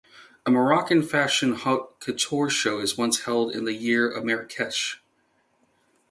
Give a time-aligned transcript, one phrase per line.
[0.47, 4.97] A Moroccan fashion haut-couture show is once held in the year in Marrakech.